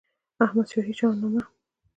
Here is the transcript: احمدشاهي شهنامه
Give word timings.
احمدشاهي 0.43 0.93
شهنامه 0.93 1.41